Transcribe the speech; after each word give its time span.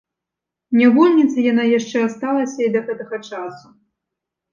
Нявольніца 0.79 1.43
яна 1.51 1.65
яшчэ 1.79 1.97
асталася 2.07 2.59
і 2.69 2.71
да 2.77 2.81
гэтага 2.87 3.21
часу. 3.29 3.67